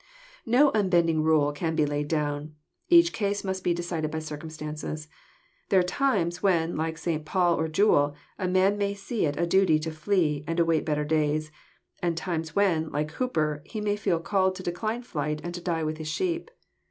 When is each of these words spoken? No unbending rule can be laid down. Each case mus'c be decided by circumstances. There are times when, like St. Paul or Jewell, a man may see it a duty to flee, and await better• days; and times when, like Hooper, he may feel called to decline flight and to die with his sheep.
No 0.47 0.71
unbending 0.71 1.21
rule 1.21 1.51
can 1.51 1.75
be 1.75 1.85
laid 1.85 2.07
down. 2.07 2.55
Each 2.89 3.13
case 3.13 3.43
mus'c 3.43 3.61
be 3.61 3.71
decided 3.71 4.09
by 4.09 4.17
circumstances. 4.17 5.07
There 5.69 5.79
are 5.79 5.83
times 5.83 6.41
when, 6.41 6.75
like 6.75 6.97
St. 6.97 7.23
Paul 7.23 7.55
or 7.59 7.67
Jewell, 7.67 8.15
a 8.39 8.47
man 8.47 8.79
may 8.79 8.95
see 8.95 9.27
it 9.27 9.37
a 9.37 9.45
duty 9.45 9.77
to 9.77 9.91
flee, 9.91 10.43
and 10.47 10.59
await 10.59 10.85
better• 10.87 11.05
days; 11.07 11.51
and 12.01 12.17
times 12.17 12.55
when, 12.55 12.89
like 12.89 13.11
Hooper, 13.11 13.61
he 13.63 13.79
may 13.79 13.95
feel 13.95 14.19
called 14.19 14.55
to 14.55 14.63
decline 14.63 15.03
flight 15.03 15.39
and 15.43 15.53
to 15.53 15.61
die 15.61 15.83
with 15.83 15.97
his 15.99 16.07
sheep. 16.09 16.49